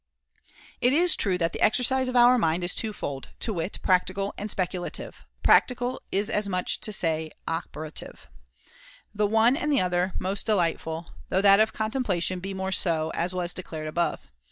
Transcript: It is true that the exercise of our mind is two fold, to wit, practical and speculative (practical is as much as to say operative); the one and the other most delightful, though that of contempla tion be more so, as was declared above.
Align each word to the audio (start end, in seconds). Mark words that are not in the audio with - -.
It 0.81 0.93
is 0.93 1.15
true 1.15 1.37
that 1.37 1.53
the 1.53 1.61
exercise 1.61 2.07
of 2.07 2.15
our 2.15 2.39
mind 2.39 2.63
is 2.63 2.73
two 2.73 2.91
fold, 2.91 3.29
to 3.41 3.53
wit, 3.53 3.77
practical 3.83 4.33
and 4.35 4.49
speculative 4.49 5.25
(practical 5.43 6.01
is 6.11 6.27
as 6.27 6.49
much 6.49 6.71
as 6.71 6.77
to 6.77 6.91
say 6.93 7.29
operative); 7.47 8.27
the 9.13 9.27
one 9.27 9.55
and 9.55 9.71
the 9.71 9.81
other 9.81 10.13
most 10.17 10.47
delightful, 10.47 11.11
though 11.29 11.41
that 11.43 11.59
of 11.59 11.71
contempla 11.71 12.19
tion 12.23 12.39
be 12.39 12.51
more 12.55 12.71
so, 12.71 13.11
as 13.13 13.35
was 13.35 13.53
declared 13.53 13.85
above. 13.85 14.31